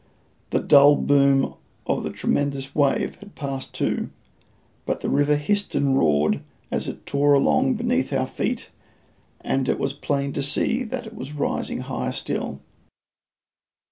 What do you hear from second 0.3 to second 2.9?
The dull boom of the tremendous